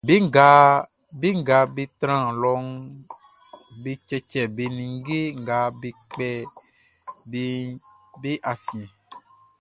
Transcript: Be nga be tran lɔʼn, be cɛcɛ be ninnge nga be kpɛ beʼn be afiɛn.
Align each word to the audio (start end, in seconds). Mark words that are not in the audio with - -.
Be 1.21 1.27
nga 1.39 1.57
be 1.75 1.83
tran 1.99 2.23
lɔʼn, 2.41 2.67
be 3.81 3.91
cɛcɛ 4.07 4.41
be 4.55 4.63
ninnge 4.77 5.19
nga 5.41 5.57
be 5.79 5.89
kpɛ 6.09 6.29
beʼn 7.31 7.63
be 8.21 8.31
afiɛn. 8.51 8.87